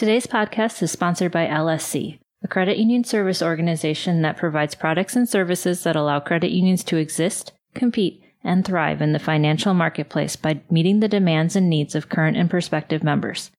[0.00, 5.28] Today's podcast is sponsored by LSC, a credit union service organization that provides products and
[5.28, 10.62] services that allow credit unions to exist, compete, and thrive in the financial marketplace by
[10.70, 13.50] meeting the demands and needs of current and prospective members.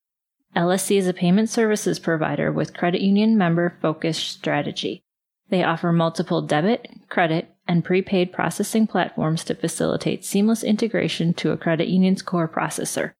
[0.55, 5.03] LSC is a payment services provider with credit union member focused strategy.
[5.49, 11.57] They offer multiple debit, credit, and prepaid processing platforms to facilitate seamless integration to a
[11.57, 13.11] credit union's core processor.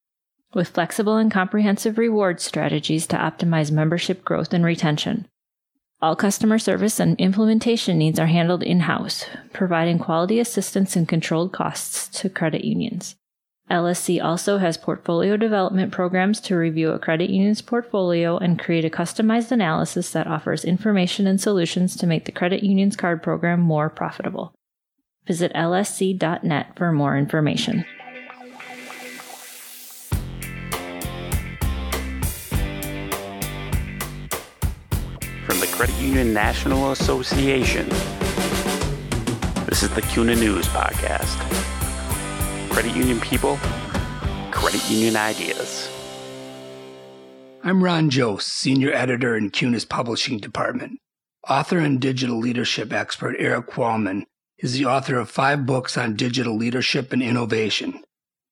[0.53, 5.27] With flexible and comprehensive reward strategies to optimize membership growth and retention.
[6.01, 11.53] All customer service and implementation needs are handled in house, providing quality assistance and controlled
[11.53, 13.15] costs to credit unions.
[13.69, 18.89] LSC also has portfolio development programs to review a credit union's portfolio and create a
[18.89, 23.89] customized analysis that offers information and solutions to make the credit union's card program more
[23.89, 24.53] profitable.
[25.27, 27.85] Visit lsc.net for more information.
[35.81, 37.89] Credit Union National Association.
[39.65, 41.39] This is the CUNA News Podcast.
[42.69, 43.57] Credit union people,
[44.51, 45.89] credit union ideas.
[47.63, 50.99] I'm Ron Jost, Senior Editor in CUNA's Publishing Department.
[51.49, 54.27] Author and digital leadership expert Erik Qualman
[54.59, 58.03] is the author of five books on digital leadership and innovation.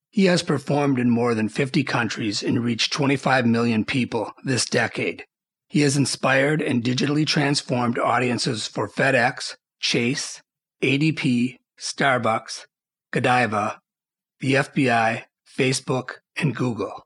[0.09, 5.25] He has performed in more than 50 countries and reached 25 million people this decade.
[5.69, 10.41] He has inspired and digitally transformed audiences for FedEx, Chase,
[10.81, 12.65] ADP, Starbucks,
[13.11, 13.79] Godiva,
[14.39, 17.03] the FBI, Facebook, and Google.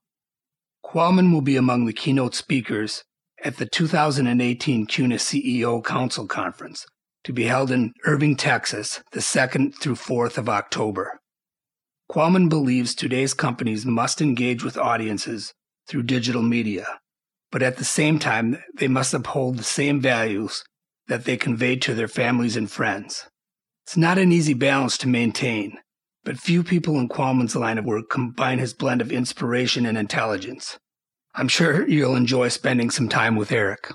[0.82, 3.04] Qualman will be among the keynote speakers
[3.44, 6.86] at the 2018 CUNA CEO Council Conference
[7.26, 11.20] to be held in Irving, Texas, the 2nd through 4th of October.
[12.08, 15.54] Qualman believes today's companies must engage with audiences
[15.86, 17.00] through digital media
[17.54, 20.64] but at the same time, they must uphold the same values
[21.08, 23.30] that they convey to their families and friends.
[23.86, 25.78] It's not an easy balance to maintain,
[26.24, 30.80] but few people in Qualman's line of work combine his blend of inspiration and intelligence.
[31.36, 33.92] I'm sure you'll enjoy spending some time with Erik.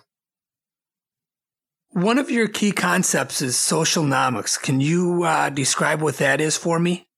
[1.91, 4.60] One of your key concepts is socialnomics.
[4.62, 7.08] Can you uh, describe what that is for me?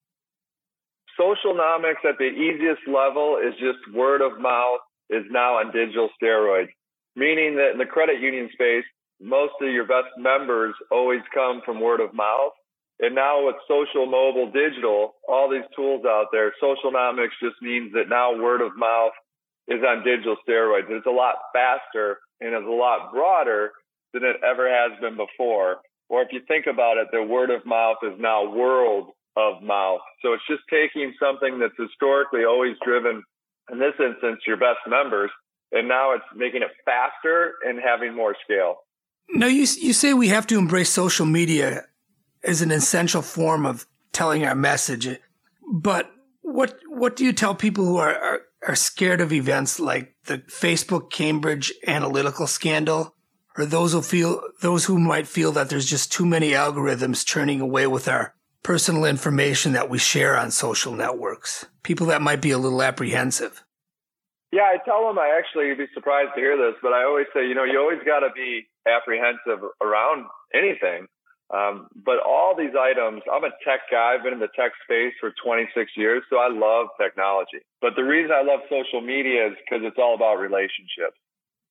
[1.20, 4.80] Socialnomics at the easiest level is just word of mouth
[5.10, 6.70] is now on digital steroids,
[7.16, 8.84] meaning that in the credit union space,
[9.20, 12.52] most of your best members always come from word of mouth.
[13.00, 18.08] And now with social, mobile, digital, all these tools out there, socialnomics just means that
[18.08, 19.12] now word of mouth
[19.68, 20.90] is on digital steroids.
[20.90, 23.72] It's a lot faster and it's a lot broader
[24.12, 25.78] than it ever has been before.
[26.08, 30.00] Or if you think about it, the word of mouth is now world of mouth.
[30.22, 33.22] So it's just taking something that's historically always driven
[33.70, 35.30] in this instance, your best members.
[35.72, 38.78] And now it's making it faster and having more scale.
[39.32, 41.84] Now, you, you say we have to embrace social media
[42.42, 45.08] as an essential form of telling our message.
[45.72, 46.10] But
[46.40, 50.38] what, what do you tell people who are, are, are scared of events like the
[50.38, 53.14] Facebook Cambridge Analytica scandal?
[53.56, 57.60] Or those who feel, those who might feel that there's just too many algorithms churning
[57.60, 61.66] away with our personal information that we share on social networks?
[61.82, 63.64] People that might be a little apprehensive.
[64.52, 67.46] Yeah, I tell them I actually be surprised to hear this, but I always say,
[67.46, 71.06] you know, you always got to be apprehensive around anything.
[71.50, 74.14] Um, but all these items, I'm a tech guy.
[74.14, 77.58] I've been in the tech space for 26 years, so I love technology.
[77.80, 81.18] But the reason I love social media is because it's all about relationships.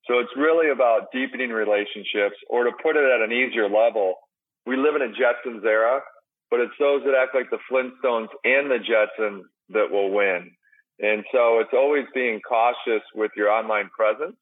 [0.03, 4.15] So it's really about deepening relationships, or to put it at an easier level,
[4.65, 6.01] we live in a Jetsons era
[6.49, 10.51] but it's those that act like the Flintstones and the Jetsons that will win.
[10.99, 14.35] And so it's always being cautious with your online presence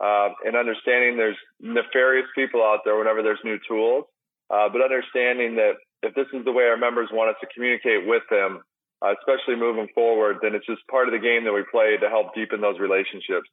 [0.00, 4.04] uh, and understanding there's nefarious people out there whenever there's new tools,
[4.50, 8.06] uh, but understanding that if this is the way our members want us to communicate
[8.06, 8.60] with them,
[9.00, 12.08] uh, especially moving forward, then it's just part of the game that we play to
[12.08, 13.48] help deepen those relationships.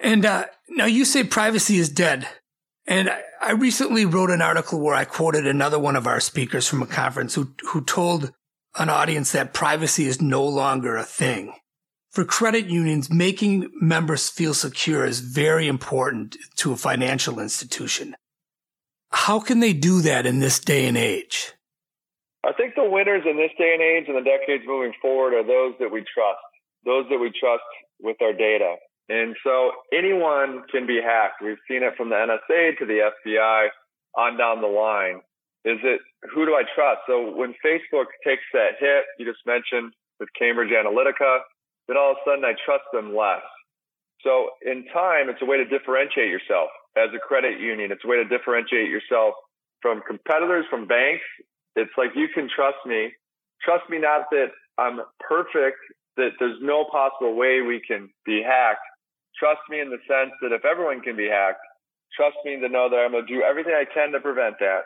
[0.00, 2.28] And uh, now you say privacy is dead.
[2.86, 3.10] And
[3.40, 6.86] I recently wrote an article where I quoted another one of our speakers from a
[6.86, 8.32] conference who, who told
[8.76, 11.54] an audience that privacy is no longer a thing.
[12.10, 18.14] For credit unions, making members feel secure is very important to a financial institution.
[19.10, 21.52] How can they do that in this day and age?
[22.44, 25.46] I think the winners in this day and age and the decades moving forward are
[25.46, 26.44] those that we trust,
[26.84, 27.64] those that we trust
[28.00, 28.76] with our data.
[29.08, 31.42] And so anyone can be hacked.
[31.42, 33.68] We've seen it from the NSA to the FBI
[34.16, 35.20] on down the line.
[35.64, 36.00] Is it
[36.34, 37.00] who do I trust?
[37.06, 41.40] So when Facebook takes that hit, you just mentioned with Cambridge Analytica,
[41.88, 43.44] then all of a sudden I trust them less.
[44.22, 47.92] So in time, it's a way to differentiate yourself as a credit union.
[47.92, 49.34] It's a way to differentiate yourself
[49.82, 51.24] from competitors, from banks.
[51.76, 53.12] It's like you can trust me.
[53.62, 54.48] Trust me not that
[54.78, 55.78] I'm perfect,
[56.16, 58.84] that there's no possible way we can be hacked.
[59.38, 61.64] Trust me in the sense that if everyone can be hacked,
[62.16, 64.82] trust me to know that I'm going to do everything I can to prevent that.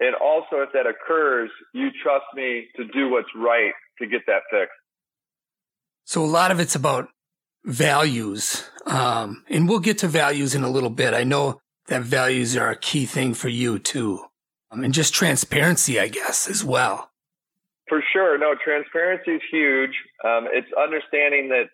[0.00, 4.42] And also, if that occurs, you trust me to do what's right to get that
[4.50, 4.72] fixed.
[6.04, 7.08] So a lot of it's about
[7.64, 8.68] values.
[8.86, 11.12] Um, and we'll get to values in a little bit.
[11.12, 14.24] I know that values are a key thing for you too.
[14.70, 17.10] Um, and just transparency, I guess, as well.
[17.88, 18.38] For sure.
[18.38, 19.90] No, transparency is huge.
[20.24, 21.64] Um, it's understanding that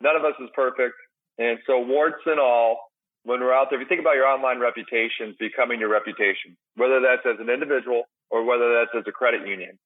[0.00, 0.94] none of us is perfect.
[1.38, 2.90] And so warts and all,
[3.24, 7.00] when we're out there, if you think about your online reputation becoming your reputation, whether
[7.00, 9.78] that's as an individual or whether that's as a credit union.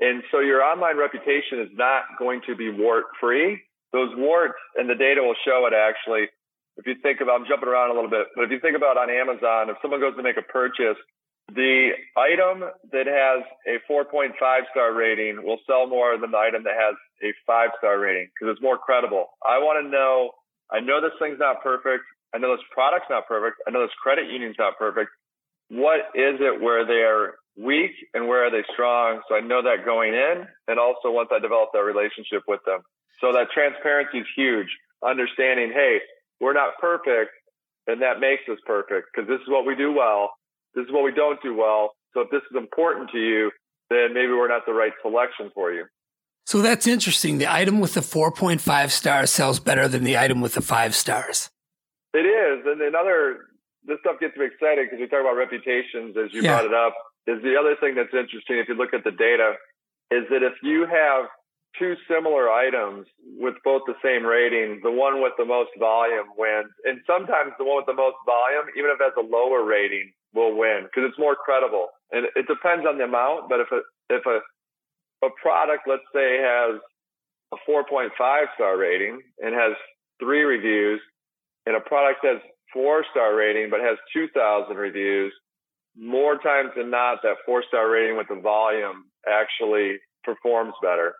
[0.00, 3.62] And so your online reputation is not going to be wart free.
[3.92, 6.28] Those warts and the data will show it actually.
[6.76, 8.98] If you think about, I'm jumping around a little bit, but if you think about
[8.98, 11.00] on Amazon, if someone goes to make a purchase,
[11.54, 14.34] the item that has a 4.5
[14.70, 18.52] star rating will sell more than the item that has a five star rating because
[18.52, 19.30] it's more credible.
[19.46, 20.32] I want to know,
[20.70, 22.04] I know this thing's not perfect.
[22.34, 23.56] I know this product's not perfect.
[23.66, 25.10] I know this credit union's not perfect.
[25.68, 29.20] What is it where they're weak and where are they strong?
[29.28, 30.46] So I know that going in.
[30.68, 32.80] And also once I develop that relationship with them.
[33.20, 34.68] So that transparency is huge.
[35.02, 35.98] Understanding, hey,
[36.40, 37.30] we're not perfect
[37.86, 40.30] and that makes us perfect because this is what we do well.
[40.74, 41.94] This is what we don't do well.
[42.12, 43.50] So if this is important to you,
[43.90, 45.84] then maybe we're not the right selection for you.
[46.46, 47.38] So that's interesting.
[47.38, 51.50] The item with the 4.5 stars sells better than the item with the five stars.
[52.14, 52.64] It is.
[52.64, 53.50] And another,
[53.84, 56.62] this stuff gets me excited because we talk about reputations as you yeah.
[56.62, 56.94] brought it up
[57.26, 59.58] is the other thing that's interesting if you look at the data
[60.14, 61.26] is that if you have
[61.74, 66.70] two similar items with both the same rating, the one with the most volume wins.
[66.86, 70.14] And sometimes the one with the most volume, even if it has a lower rating,
[70.32, 71.90] will win because it's more credible.
[72.12, 73.82] And it depends on the amount, but if a,
[74.14, 74.40] if a,
[75.24, 76.80] a product, let's say has
[77.52, 78.10] a 4.5
[78.54, 79.72] star rating and has
[80.20, 81.00] three reviews
[81.66, 82.38] and a product has
[82.72, 85.32] four star rating, but has 2000 reviews,
[85.98, 91.14] more times than not, that four star rating with the volume actually performs better.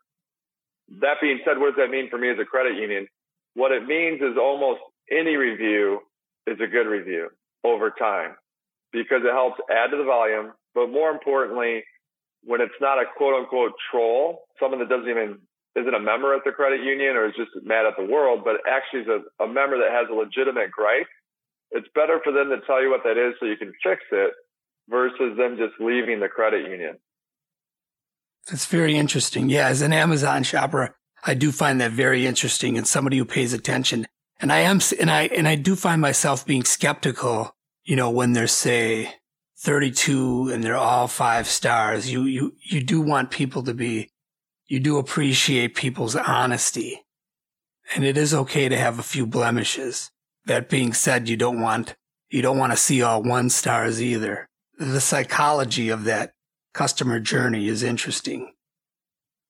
[1.01, 3.09] That being said, what does that mean for me as a credit union?
[3.55, 6.01] What it means is almost any review
[6.47, 7.29] is a good review
[7.65, 8.37] over time
[8.93, 10.53] because it helps add to the volume.
[10.75, 11.83] But more importantly,
[12.47, 15.39] when it's not a quote unquote troll, someone that doesn't even
[15.77, 18.57] isn't a member at the credit union or is just mad at the world, but
[18.67, 21.07] actually is a, a member that has a legitimate gripe,
[21.71, 24.33] it's better for them to tell you what that is so you can fix it
[24.89, 26.97] versus them just leaving the credit union.
[28.49, 29.51] That's very interesting.
[29.51, 33.53] Yeah, as an Amazon shopper, I do find that very interesting and somebody who pays
[33.53, 34.07] attention.
[34.41, 38.33] And I am, and I, and I do find myself being skeptical, you know, when
[38.33, 39.13] there's say
[39.67, 42.11] 32 and they're all five stars.
[42.11, 44.09] You, you, you do want people to be,
[44.67, 47.05] you do appreciate people's honesty.
[47.95, 50.11] And it is okay to have a few blemishes.
[50.47, 51.97] That being said, you don't want,
[52.31, 54.49] you don't want to see all one stars either
[54.79, 56.33] the psychology of that
[56.75, 58.53] customer journey is interesting.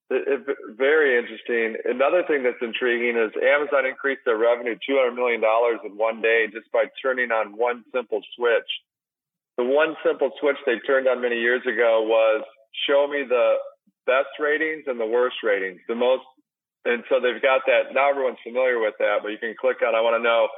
[0.08, 1.76] It, it, very interesting.
[1.84, 5.42] Another thing that's intriguing is Amazon increased their revenue $200 million
[5.84, 8.70] in one day just by turning on one simple switch.
[9.56, 12.44] The one simple switch they turned on many years ago was
[12.88, 13.56] show me the
[14.04, 16.24] best ratings and the worst ratings, the most.
[16.84, 17.92] And so they've got that.
[17.92, 20.48] Now everyone's familiar with that, but you can click on, I want to know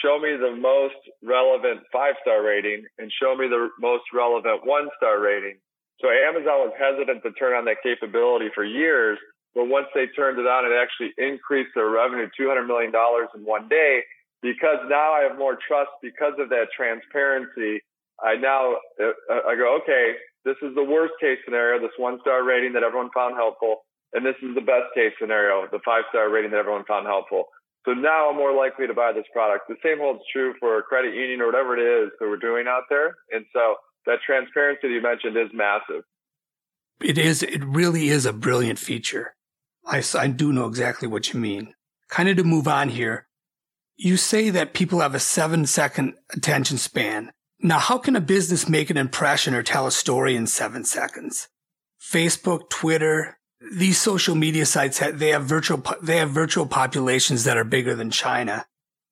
[0.00, 4.88] show me the most relevant five star rating and show me the most relevant one
[4.96, 5.60] star rating.
[6.00, 9.18] So Amazon was hesitant to turn on that capability for years,
[9.54, 13.68] but once they turned it on, it actually increased their revenue $200 million in one
[13.68, 14.00] day
[14.40, 17.84] because now I have more trust because of that transparency.
[18.22, 20.14] I now, uh, I go, okay,
[20.44, 23.82] this is the worst case scenario, this one star rating that everyone found helpful.
[24.12, 27.44] And this is the best case scenario, the five star rating that everyone found helpful.
[27.84, 29.64] So now I'm more likely to buy this product.
[29.68, 32.66] The same holds true for a credit union or whatever it is that we're doing
[32.68, 33.16] out there.
[33.32, 33.74] And so
[34.06, 36.04] that transparency that you mentioned is massive.
[37.02, 37.42] It is.
[37.42, 39.34] It really is a brilliant feature.
[39.84, 41.74] I, I do know exactly what you mean.
[42.08, 43.26] Kind of to move on here.
[43.96, 47.32] You say that people have a seven second attention span.
[47.64, 51.48] Now, how can a business make an impression or tell a story in seven seconds?
[52.00, 53.38] Facebook, Twitter,
[53.72, 58.10] these social media sites they have virtual they have virtual populations that are bigger than
[58.10, 58.66] China,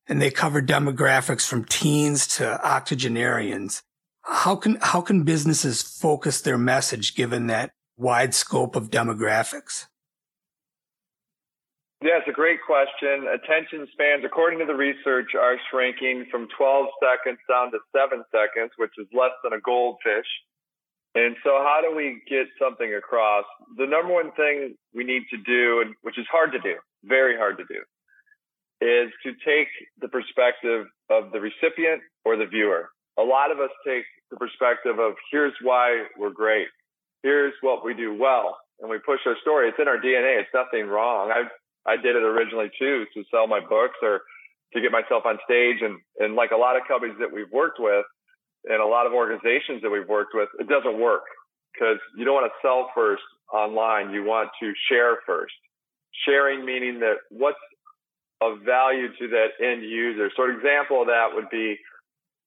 [0.08, 3.82] and they cover demographics from teens to octogenarians.
[4.22, 9.86] How can how can businesses focus their message given that wide scope of demographics?
[12.02, 13.28] Yeah, it's a great question.
[13.28, 18.72] Attention spans, according to the research, are shrinking from 12 seconds down to seven seconds,
[18.78, 20.24] which is less than a goldfish.
[21.14, 23.44] And so, how do we get something across?
[23.76, 27.36] The number one thing we need to do, and which is hard to do, very
[27.36, 27.84] hard to do,
[28.80, 29.68] is to take
[30.00, 32.88] the perspective of the recipient or the viewer.
[33.18, 36.68] A lot of us take the perspective of here's why we're great,
[37.22, 39.68] here's what we do well, and we push our story.
[39.68, 40.40] It's in our DNA.
[40.40, 41.30] It's nothing wrong.
[41.30, 41.42] I
[41.86, 44.22] I did it originally too to sell my books or
[44.74, 47.80] to get myself on stage, and and like a lot of companies that we've worked
[47.80, 48.04] with,
[48.64, 51.24] and a lot of organizations that we've worked with, it doesn't work
[51.72, 53.22] because you don't want to sell first
[53.52, 54.10] online.
[54.10, 55.54] You want to share first.
[56.26, 57.58] Sharing meaning that what's
[58.40, 60.30] of value to that end user.
[60.36, 61.76] So an example of that would be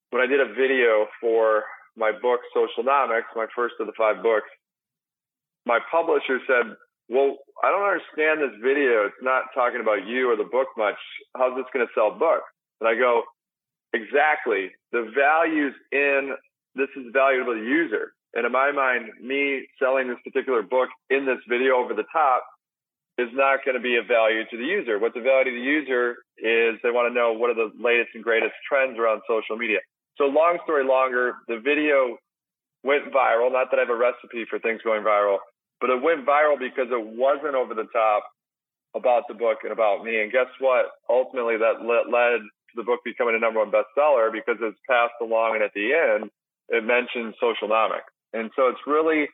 [0.09, 1.63] when I did a video for
[1.95, 4.49] my book, Socialnomics, my first of the five books,
[5.65, 6.75] my publisher said,
[7.13, 9.05] well, I don't understand this video.
[9.05, 10.97] It's not talking about you or the book much.
[11.37, 12.49] How's this going to sell books?
[12.81, 13.21] And I go,
[13.93, 14.73] exactly.
[14.91, 16.33] The values in
[16.75, 18.13] this is valuable to the user.
[18.33, 22.43] And in my mind, me selling this particular book in this video over the top
[23.21, 24.97] is not going to be of value to the user.
[24.97, 28.09] What the value to the user is they want to know what are the latest
[28.15, 29.85] and greatest trends around social media.
[30.17, 32.17] So long story longer, the video
[32.83, 33.53] went viral.
[33.53, 35.37] Not that I have a recipe for things going viral,
[35.83, 38.23] but it went viral because it wasn't over the top
[38.95, 40.23] about the book and about me.
[40.23, 40.95] And guess what?
[41.11, 45.59] Ultimately, that led to the book becoming a number one bestseller because it's passed along
[45.59, 46.31] and at the end,
[46.71, 48.07] it mentions socialnomics.
[48.31, 49.27] And so it's really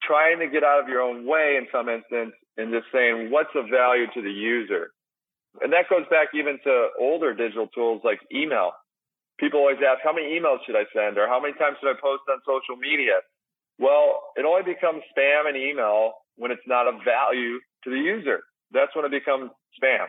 [0.00, 3.52] trying to get out of your own way in some instance and just saying what's
[3.52, 4.88] of value to the user.
[5.60, 8.72] And that goes back even to older digital tools like email.
[9.36, 12.00] People always ask, how many emails should I send or how many times should I
[12.00, 13.20] post on social media?
[13.78, 18.42] Well, it only becomes spam and email when it's not of value to the user.
[18.72, 20.06] That's when it becomes spam.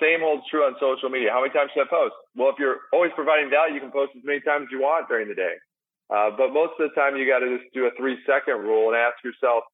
[0.00, 1.34] Same holds true on social media.
[1.34, 2.14] How many times should I post?
[2.38, 5.10] Well, if you're always providing value, you can post as many times as you want
[5.10, 5.58] during the day.
[6.08, 8.88] Uh, but most of the time, you got to just do a three second rule
[8.88, 9.66] and ask yourself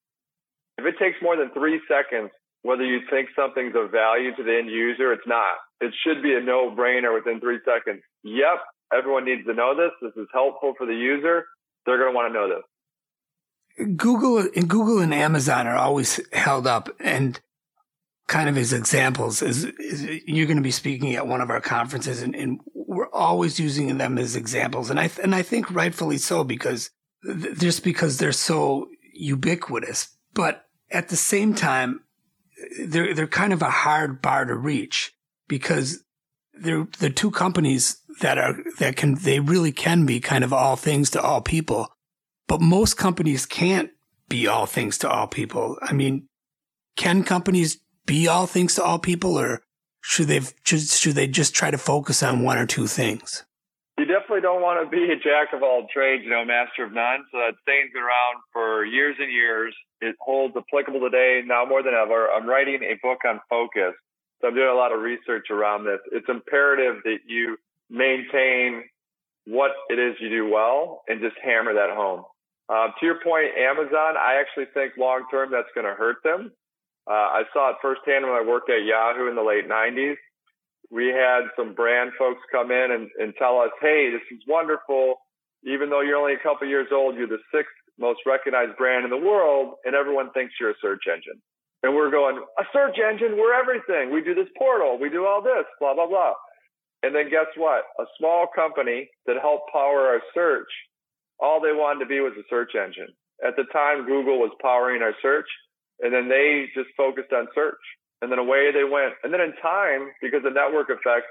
[0.77, 2.31] if it takes more than three seconds,
[2.63, 5.55] whether you think something's of value to the end user, it's not.
[5.79, 8.01] It should be a no brainer within three seconds.
[8.23, 8.59] Yep,
[8.91, 9.91] everyone needs to know this.
[10.01, 11.45] This is helpful for the user.
[11.85, 12.65] They're going to want to know this.
[13.77, 17.39] Google and Google and Amazon are always held up and
[18.27, 19.65] kind of as examples is,
[20.25, 23.97] you're going to be speaking at one of our conferences and, and we're always using
[23.97, 24.89] them as examples.
[24.89, 26.89] And I, and I think rightfully so because
[27.57, 32.01] just because they're so ubiquitous, but at the same time,
[32.79, 35.13] they're, they're kind of a hard bar to reach
[35.47, 36.03] because
[36.53, 40.75] they're, they're two companies that are, that can, they really can be kind of all
[40.75, 41.89] things to all people.
[42.47, 43.91] But most companies can't
[44.29, 45.77] be all things to all people.
[45.81, 46.27] I mean,
[46.95, 49.63] can companies be all things to all people or
[50.01, 53.43] should they just should they just try to focus on one or two things?
[53.97, 56.91] You definitely don't want to be a jack of all trades, you know, master of
[56.91, 57.25] none.
[57.31, 59.73] So that saying's been around for years and years.
[60.01, 62.29] It holds applicable today now more than ever.
[62.29, 63.95] I'm writing a book on focus.
[64.41, 65.99] So I'm doing a lot of research around this.
[66.11, 67.57] It's imperative that you
[67.89, 68.83] maintain
[69.45, 72.25] what it is you do well and just hammer that home.
[72.67, 76.51] Uh, to your point, Amazon, I actually think long term that's going to hurt them
[77.07, 80.17] uh, I saw it firsthand when I worked at Yahoo in the late 90s.
[80.89, 85.21] We had some brand folks come in and, and tell us, hey, this is wonderful.
[85.65, 89.09] Even though you're only a couple years old, you're the sixth most recognized brand in
[89.09, 91.41] the world, and everyone thinks you're a search engine.
[91.81, 94.11] And we're going, a search engine, we're everything.
[94.11, 96.33] We do this portal, we do all this, blah, blah, blah.
[97.03, 97.83] And then guess what?
[97.99, 100.69] A small company that helped power our search,
[101.39, 103.09] all they wanted to be was a search engine.
[103.45, 105.47] At the time, Google was powering our search.
[105.99, 107.79] And then they just focused on search.
[108.21, 109.13] And then away they went.
[109.23, 111.27] And then in time, because of network effect,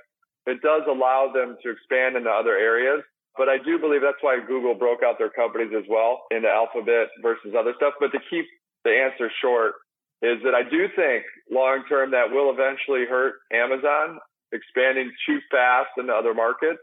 [0.47, 3.03] it does allow them to expand into other areas.
[3.37, 7.09] But I do believe that's why Google broke out their companies as well into Alphabet
[7.21, 7.95] versus other stuff.
[7.99, 8.47] But to keep
[8.85, 9.75] the answer short
[10.23, 14.21] is that I do think long term that will eventually hurt Amazon
[14.53, 16.79] expanding too fast into other markets.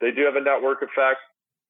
[0.00, 1.22] They do have a network effect,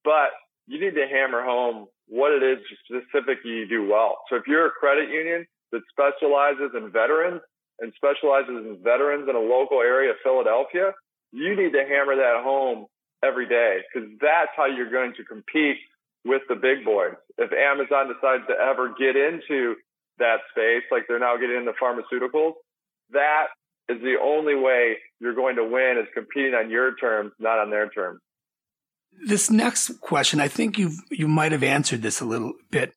[0.03, 0.33] but
[0.67, 4.19] you need to hammer home what it is specifically you do well.
[4.29, 7.41] So if you're a credit union that specializes in veterans
[7.81, 10.93] and specializes in veterans in a local area of Philadelphia,
[11.33, 12.87] you need to hammer that home
[13.25, 15.79] every day because that's how you're going to compete
[16.25, 17.15] with the big boys.
[17.39, 19.77] If Amazon decides to ever get into
[20.19, 22.53] that space, like they're now getting into pharmaceuticals,
[23.11, 23.47] that
[23.89, 27.71] is the only way you're going to win is competing on your terms, not on
[27.71, 28.21] their terms.
[29.27, 32.95] This next question, I think you you might have answered this a little bit.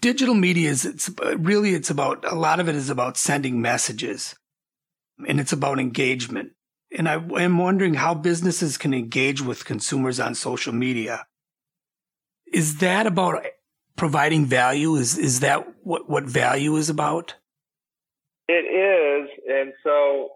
[0.00, 4.34] Digital media is it's really it's about a lot of it is about sending messages.
[5.28, 6.52] and it's about engagement.
[6.96, 11.26] And I am wondering how businesses can engage with consumers on social media.
[12.52, 13.44] Is that about
[13.96, 14.94] providing value?
[14.96, 17.34] Is is that what, what value is about?
[18.48, 19.30] It is.
[19.48, 20.30] And so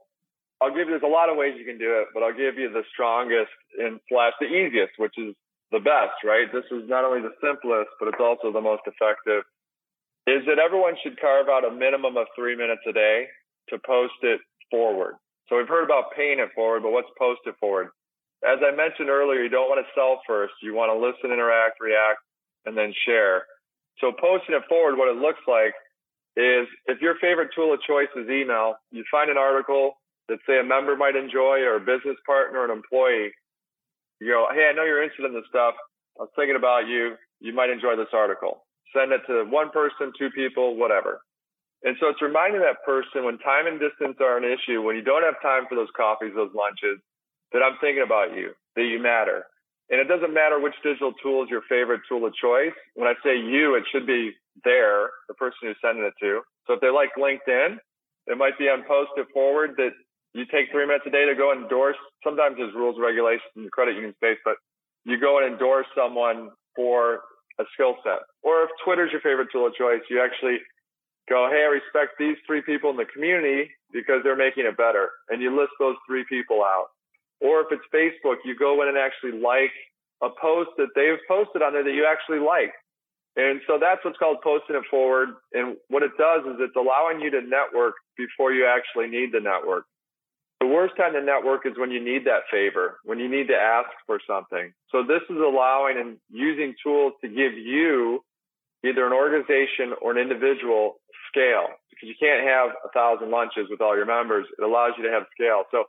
[0.61, 2.59] I'll give you there's a lot of ways you can do it, but I'll give
[2.59, 5.35] you the strongest and slash the easiest, which is
[5.71, 6.50] the best, right?
[6.50, 9.45] This is not only the simplest, but it's also the most effective.
[10.27, 13.27] Is that everyone should carve out a minimum of three minutes a day
[13.71, 15.15] to post it forward.
[15.49, 17.88] So we've heard about paying it forward, but what's post it forward?
[18.45, 20.55] As I mentioned earlier, you don't want to sell first.
[20.62, 22.21] You want to listen, interact, react,
[22.67, 23.45] and then share.
[24.00, 25.75] So posting it forward, what it looks like
[26.37, 29.98] is if your favorite tool of choice is email, you find an article
[30.28, 33.32] that say a member might enjoy or a business partner an employee.
[34.20, 35.75] You go, hey, I know you're interested in this stuff.
[36.18, 37.16] I was thinking about you.
[37.40, 38.66] You might enjoy this article.
[38.94, 41.20] Send it to one person, two people, whatever.
[41.85, 45.02] And so it's reminding that person when time and distance are an issue, when you
[45.02, 46.99] don't have time for those coffees, those lunches,
[47.52, 49.47] that I'm thinking about you, that you matter.
[49.88, 52.75] And it doesn't matter which digital tool is your favorite tool of choice.
[52.94, 54.32] When I say you, it should be
[54.64, 56.42] there, the person who's sending it to.
[56.66, 57.78] So if they like LinkedIn,
[58.26, 59.92] it might be on Post It Forward that
[60.38, 61.99] you take three minutes a day to go and endorse.
[62.23, 64.57] Sometimes there's rules regulations in the credit union space, but
[65.04, 67.21] you go and endorse someone for
[67.59, 68.23] a skill set.
[68.42, 70.59] Or if Twitter's your favorite tool of choice, you actually
[71.28, 75.11] go, hey, I respect these three people in the community because they're making it better.
[75.28, 76.88] And you list those three people out.
[77.40, 79.75] Or if it's Facebook, you go in and actually like
[80.23, 82.73] a post that they've posted on there that you actually like.
[83.37, 85.30] And so that's what's called posting it forward.
[85.52, 89.40] And what it does is it's allowing you to network before you actually need the
[89.40, 89.85] network.
[90.61, 93.55] The worst time to network is when you need that favor, when you need to
[93.55, 94.73] ask for something.
[94.91, 98.25] So this is allowing and using tools to give you
[98.83, 100.99] either an organization or an individual
[101.31, 104.47] scale because you can't have a thousand lunches with all your members.
[104.59, 105.62] It allows you to have scale.
[105.71, 105.85] So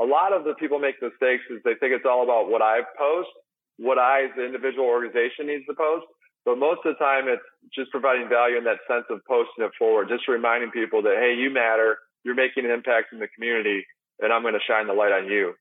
[0.00, 2.80] a lot of the people make mistakes is they think it's all about what I
[2.96, 3.28] post,
[3.76, 6.06] what I as the individual organization needs to post.
[6.44, 9.72] But most of the time it's just providing value in that sense of posting it
[9.78, 11.96] forward, just reminding people that, hey, you matter.
[12.24, 13.84] You're making an impact in the community
[14.20, 15.54] and I'm going to shine the light on you.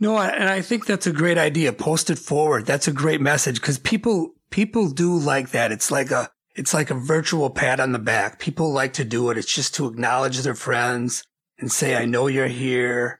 [0.00, 1.72] No, and I think that's a great idea.
[1.72, 2.66] Post it forward.
[2.66, 5.70] That's a great message because people people do like that.
[5.70, 8.38] It's like a it's like a virtual pat on the back.
[8.38, 9.38] People like to do it.
[9.38, 11.24] It's just to acknowledge their friends
[11.58, 13.18] and say, I know you're here,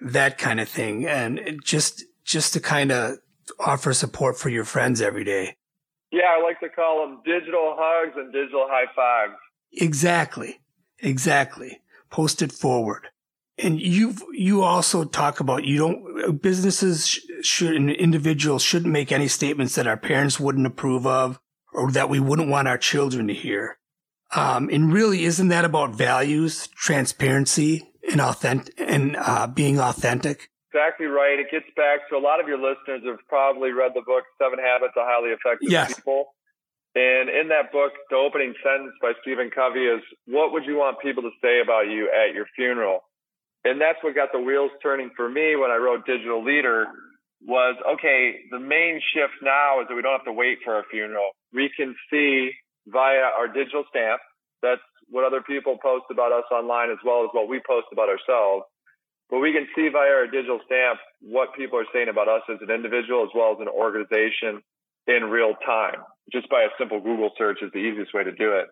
[0.00, 1.06] that kind of thing.
[1.06, 3.18] And just, just to kind of
[3.58, 5.56] offer support for your friends every day.
[6.12, 9.38] Yeah, I like to call them digital hugs and digital high fives.
[9.72, 10.60] Exactly.
[11.00, 11.80] Exactly.
[12.10, 13.08] Post it forward.
[13.58, 19.28] And you you also talk about you don't businesses should and individuals shouldn't make any
[19.28, 21.40] statements that our parents wouldn't approve of
[21.72, 23.78] or that we wouldn't want our children to hear.
[24.34, 30.50] Um, and really, isn't that about values, transparency, and authentic and uh, being authentic?
[30.72, 31.38] Exactly right.
[31.38, 34.58] It gets back to a lot of your listeners have probably read the book Seven
[34.58, 35.94] Habits of Highly Effective yes.
[35.94, 36.34] People.
[36.94, 40.98] And in that book, the opening sentence by Stephen Covey is, "What would you want
[41.00, 43.05] people to say about you at your funeral?"
[43.66, 46.86] And that's what got the wheels turning for me when I wrote Digital Leader
[47.42, 50.84] was, okay, the main shift now is that we don't have to wait for our
[50.88, 51.34] funeral.
[51.52, 52.54] We can see
[52.86, 54.20] via our digital stamp.
[54.62, 58.08] That's what other people post about us online as well as what we post about
[58.08, 58.62] ourselves.
[59.30, 62.62] But we can see via our digital stamp what people are saying about us as
[62.62, 64.62] an individual as well as an organization
[65.10, 66.06] in real time.
[66.30, 68.66] Just by a simple Google search is the easiest way to do it.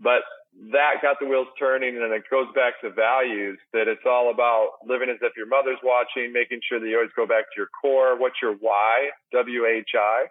[0.00, 0.24] But
[0.72, 4.84] that got the wheels turning and it goes back to values that it's all about
[4.86, 7.68] living as if your mother's watching, making sure that you always go back to your
[7.80, 8.18] core.
[8.18, 9.10] What's your why?
[9.32, 10.26] W-H-I.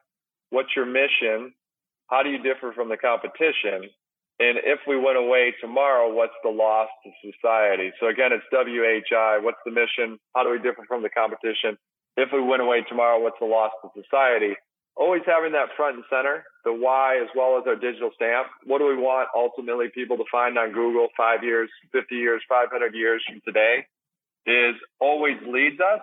[0.51, 1.53] What's your mission?
[2.07, 3.89] How do you differ from the competition?
[4.39, 7.91] And if we went away tomorrow, what's the loss to society?
[7.99, 9.39] So again, it's W-H-I.
[9.41, 10.19] What's the mission?
[10.35, 11.77] How do we differ from the competition?
[12.17, 14.55] If we went away tomorrow, what's the loss to society?
[14.95, 18.47] Always having that front and center, the why as well as our digital stamp.
[18.65, 22.93] What do we want ultimately people to find on Google five years, 50 years, 500
[22.93, 23.85] years from today
[24.45, 26.01] is always leads us.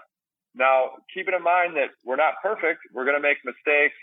[0.54, 3.94] Now, keeping in mind that we're not perfect, we're going to make mistakes.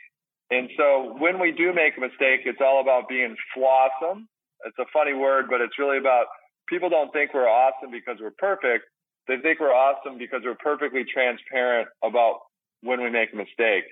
[0.52, 4.28] And so when we do make a mistake, it's all about being flawsome.
[4.66, 6.28] It's a funny word, but it's really about
[6.70, 8.86] people don't think we're awesome because we're perfect.
[9.28, 12.42] They think we're awesome because we're perfectly transparent about
[12.82, 13.86] when we make a mistake.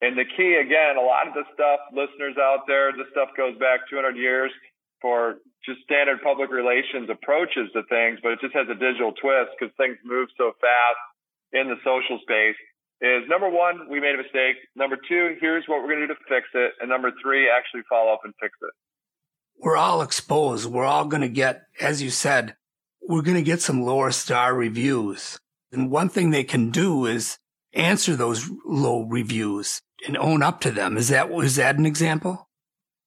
[0.00, 3.58] And the key, again, a lot of the stuff, listeners out there, this stuff goes
[3.58, 4.52] back 200 years
[5.02, 9.58] for just standard public relations approaches to things, but it just has a digital twist
[9.58, 11.02] because things move so fast
[11.52, 12.58] in the social space.
[13.00, 14.56] Is number one, we made a mistake.
[14.74, 16.72] Number two, here's what we're going to do to fix it.
[16.80, 18.74] And number three, actually follow up and fix it.
[19.58, 20.66] We're all exposed.
[20.66, 22.56] We're all going to get, as you said,
[23.02, 25.38] we're going to get some lower star reviews.
[25.72, 27.38] And one thing they can do is
[27.72, 30.96] answer those low reviews and own up to them.
[30.96, 32.48] Is that, is that an example?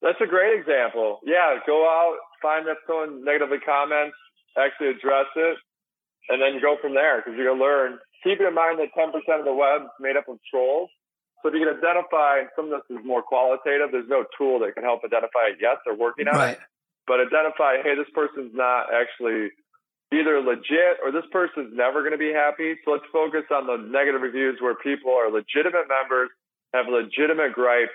[0.02, 1.20] That's a great example.
[1.24, 1.58] Yeah.
[1.66, 4.16] Go out, find that someone negatively comments,
[4.58, 5.56] actually address it,
[6.28, 7.98] and then go from there because you're going to learn.
[8.22, 10.90] Keeping in mind that 10% of the web is made up of trolls.
[11.42, 13.90] So if you can identify, and some of this is more qualitative.
[13.90, 15.82] There's no tool that can help identify it yet.
[15.82, 16.54] They're working on right.
[16.54, 16.62] it.
[17.10, 19.50] But identify, hey, this person's not actually
[20.14, 22.78] either legit or this person's never going to be happy.
[22.84, 26.30] So let's focus on the negative reviews where people are legitimate members,
[26.74, 27.90] have a legitimate gripe,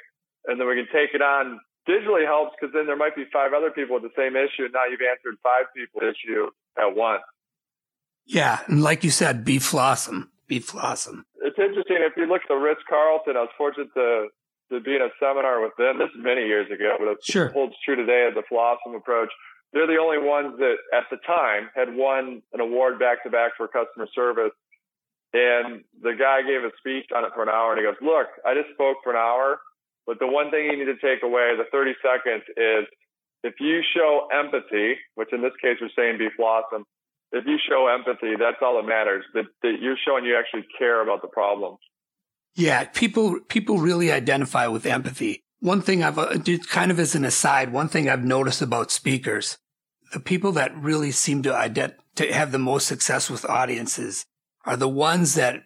[0.45, 1.59] and then we can take it on.
[1.87, 4.67] Digitally helps because then there might be five other people with the same issue.
[4.67, 7.23] And now you've answered five people's issue at once.
[8.25, 8.59] Yeah.
[8.67, 10.27] And like you said, be flawsome.
[10.47, 11.23] Be flawsome.
[11.41, 12.03] It's interesting.
[12.03, 14.27] If you look at the Ritz Carlton, I was fortunate to,
[14.71, 15.97] to be in a seminar with them.
[15.97, 17.49] This is many years ago, but it sure.
[17.55, 19.31] holds true today as the Flawsome approach.
[19.71, 23.51] They're the only ones that at the time had won an award back to back
[23.55, 24.51] for customer service.
[25.33, 28.27] And the guy gave a speech on it for an hour and he goes, look,
[28.45, 29.59] I just spoke for an hour,
[30.05, 32.87] but the one thing you need to take away, the 30 seconds is
[33.43, 36.83] if you show empathy, which in this case we're saying be flawsome,
[37.31, 39.25] if you show empathy, that's all that matters.
[39.33, 41.75] That, that you're showing you actually care about the problem.
[42.55, 45.43] Yeah, people people really identify with empathy.
[45.59, 46.37] One thing I've uh,
[46.69, 49.57] kind of as an aside, one thing I've noticed about speakers,
[50.13, 54.25] the people that really seem to ident- to have the most success with audiences
[54.67, 55.63] are the ones that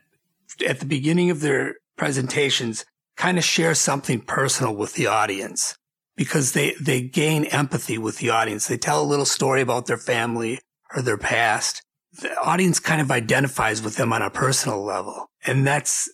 [0.65, 2.85] at the beginning of their presentations
[3.17, 5.75] kind of share something personal with the audience
[6.15, 8.67] because they, they gain empathy with the audience.
[8.67, 10.59] They tell a little story about their family
[10.95, 11.81] or their past,
[12.19, 15.27] the audience kind of identifies with them on a personal level.
[15.45, 16.09] And that's,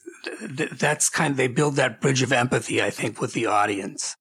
[0.71, 4.15] that's kind of, they build that bridge of empathy, I think, with the audience.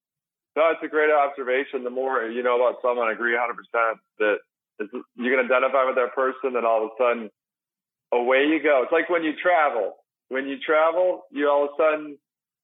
[0.56, 1.84] No, it's a great observation.
[1.84, 4.36] The more you know about someone, I agree 100% that
[4.80, 7.30] you can identify with that person, then all of a sudden,
[8.22, 8.82] away you go.
[8.82, 9.94] It's like when you travel.
[10.28, 12.18] When you travel, you all of a sudden,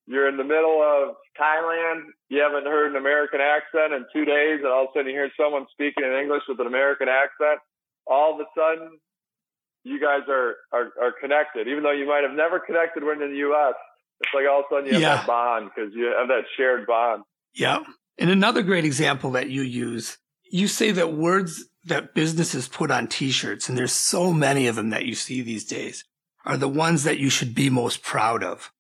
[0.07, 2.11] you're in the middle of Thailand.
[2.29, 5.15] You haven't heard an American accent in two days, and all of a sudden you
[5.15, 7.63] hear someone speaking in English with an American accent
[8.07, 8.99] all of a sudden
[9.85, 13.31] you guys are, are, are connected, even though you might have never connected when in
[13.33, 13.75] the U.S.
[14.21, 15.17] It's like all of a sudden you have yeah.
[15.17, 17.25] that bond because you have that shared bond.
[17.55, 17.81] Yeah.
[18.19, 20.19] And another great example that you use,
[20.53, 24.91] you say that words that businesses put on t-shirts, and there's so many of them
[24.91, 26.05] that you see these days,
[26.45, 28.71] are the ones that you should be most proud of.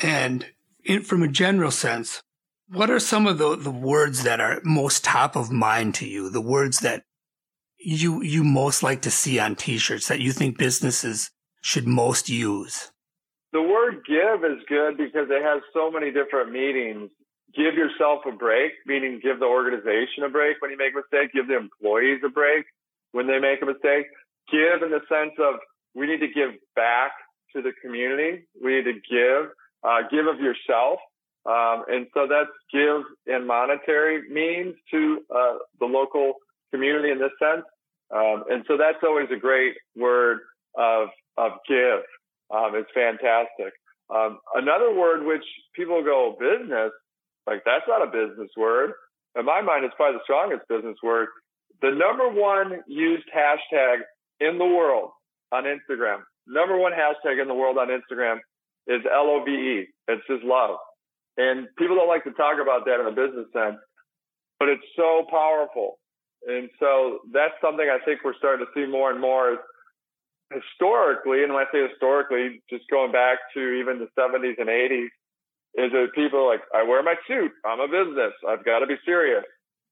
[0.00, 0.46] And
[0.84, 2.22] in, from a general sense,
[2.70, 6.30] what are some of the, the words that are most top of mind to you?
[6.30, 7.02] The words that
[7.78, 12.92] you you most like to see on t-shirts that you think businesses should most use?
[13.52, 17.10] The word give is good because it has so many different meanings.
[17.56, 21.32] Give yourself a break, meaning give the organization a break when you make a mistake,
[21.32, 22.66] give the employees a break
[23.12, 24.06] when they make a mistake.
[24.50, 25.56] Give in the sense of
[25.94, 27.12] we need to give back
[27.54, 28.46] to the community.
[28.62, 29.50] We need to give,
[29.82, 31.00] uh, give of yourself.
[31.46, 36.34] Um, and so that's give in monetary means to uh, the local
[36.72, 37.64] community in this sense.
[38.14, 40.40] Um, and so that's always a great word
[40.76, 42.04] of, of give.
[42.50, 43.72] Um, it's fantastic.
[44.10, 46.92] Um, another word which people go business,
[47.48, 48.92] like that's not a business word.
[49.38, 51.28] In my mind, it's probably the strongest business word.
[51.80, 54.04] The number one used hashtag
[54.40, 55.10] in the world
[55.52, 58.38] on Instagram, number one hashtag in the world on Instagram
[58.86, 59.86] is L-O-V-E.
[60.08, 60.76] It's just love.
[61.36, 63.78] And people don't like to talk about that in a business sense,
[64.58, 65.98] but it's so powerful.
[66.46, 69.58] And so that's something I think we're starting to see more and more
[70.52, 75.12] historically, and when I say historically, just going back to even the 70s and 80s,
[75.78, 78.98] is that people like, I wear my suit, I'm a business, I've got to be
[79.06, 79.44] serious.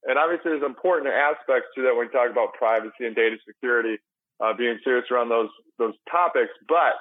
[0.03, 3.97] And obviously, there's important aspects to that when we talk about privacy and data security,
[4.43, 6.51] uh, being serious around those those topics.
[6.67, 6.99] But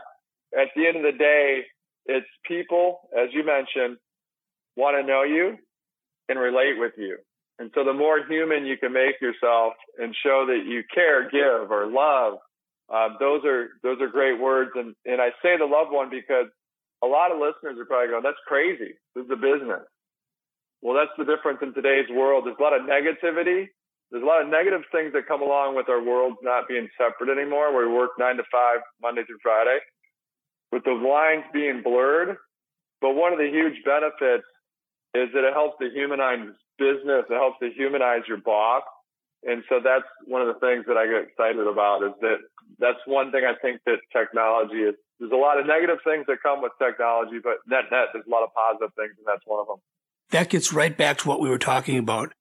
[0.56, 1.66] at the end of the day,
[2.06, 3.98] it's people, as you mentioned,
[4.76, 5.58] want to know you
[6.28, 7.18] and relate with you.
[7.58, 11.70] And so the more human you can make yourself and show that you care, give,
[11.70, 12.38] or love,
[12.92, 14.70] uh, those are those are great words.
[14.74, 16.46] And and I say the love one because
[17.06, 18.98] a lot of listeners are probably going, "That's crazy.
[19.14, 19.86] This is a business."
[20.82, 22.44] Well, that's the difference in today's world.
[22.46, 23.68] There's a lot of negativity.
[24.10, 27.30] There's a lot of negative things that come along with our world not being separate
[27.30, 29.78] anymore, where we work nine to five, Monday through Friday,
[30.70, 32.36] with the lines being blurred.
[33.00, 34.46] But one of the huge benefits
[35.14, 37.24] is that it helps to humanize business.
[37.28, 38.82] It helps to humanize your boss.
[39.42, 42.38] And so that's one of the things that I get excited about is that
[42.78, 44.94] that's one thing I think that technology is.
[45.18, 48.30] There's a lot of negative things that come with technology, but net net, there's a
[48.30, 49.78] lot of positive things, and that's one of them.
[50.30, 52.32] That gets right back to what we were talking about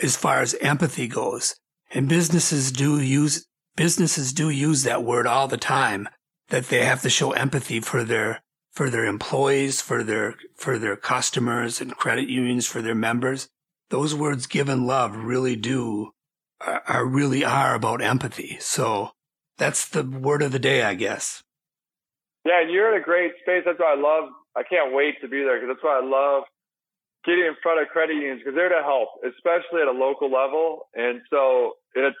[0.00, 1.56] as far as empathy goes.
[1.90, 6.08] And businesses do use businesses do use that word all the time
[6.48, 10.96] that they have to show empathy for their for their employees, for their for their
[10.96, 13.48] customers and credit unions for their members.
[13.90, 16.12] Those words given love really do
[16.60, 18.56] are, are really are about empathy.
[18.60, 19.10] So
[19.58, 21.42] that's the word of the day, I guess.
[22.44, 23.62] Yeah, and you're in a great space.
[23.64, 24.30] That's why I love.
[24.56, 26.44] I can't wait to be there because that's why I love
[27.24, 30.90] getting in front of credit unions because they're to help, especially at a local level.
[30.94, 32.18] And so it's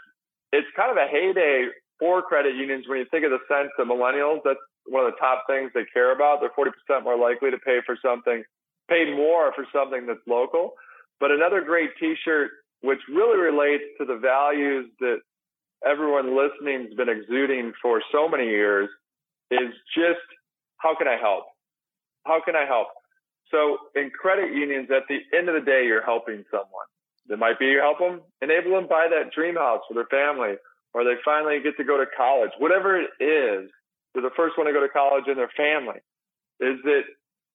[0.52, 3.86] it's kind of a heyday for credit unions when you think of the sense that
[3.86, 4.40] millennials.
[4.44, 6.40] That's one of the top things they care about.
[6.40, 8.42] They're 40% more likely to pay for something,
[8.88, 10.74] pay more for something that's local.
[11.20, 12.50] But another great T-shirt,
[12.82, 15.18] which really relates to the values that
[15.86, 18.88] everyone listening has been exuding for so many years,
[19.52, 20.24] is just
[20.78, 21.44] how can I help?
[22.26, 22.88] How can I help?
[23.50, 26.88] So in credit unions, at the end of the day, you're helping someone.
[27.28, 30.56] It might be you help them, enable them buy that dream house for their family,
[30.94, 32.50] or they finally get to go to college.
[32.58, 33.70] Whatever it is,
[34.12, 36.00] they're the first one to go to college in their family.
[36.60, 37.04] Is that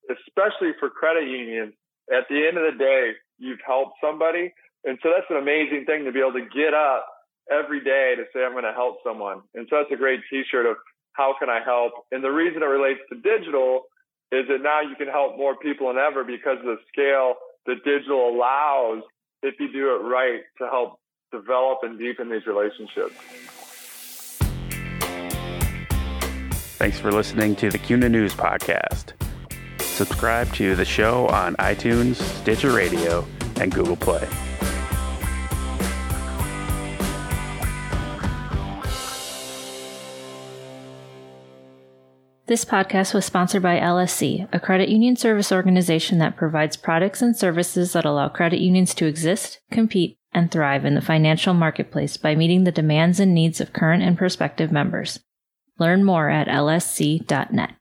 [0.09, 1.73] especially for credit unions,
[2.11, 4.53] at the end of the day, you've helped somebody.
[4.85, 7.05] And so that's an amazing thing to be able to get up
[7.51, 9.41] every day to say, I'm going to help someone.
[9.55, 10.77] And so that's a great t-shirt of
[11.17, 11.93] how can I help?
[12.11, 13.81] And the reason it relates to digital
[14.31, 17.83] is that now you can help more people than ever because of the scale that
[17.83, 19.03] digital allows
[19.41, 20.99] if you do it right to help
[21.31, 23.15] develop and deepen these relationships.
[26.77, 29.13] Thanks for listening to the CUNA News Podcast.
[29.81, 33.25] Subscribe to the show on iTunes, Stitcher Radio,
[33.59, 34.27] and Google Play.
[42.47, 47.35] This podcast was sponsored by LSC, a credit union service organization that provides products and
[47.35, 52.35] services that allow credit unions to exist, compete, and thrive in the financial marketplace by
[52.35, 55.19] meeting the demands and needs of current and prospective members.
[55.77, 57.71] Learn more at lsc.net.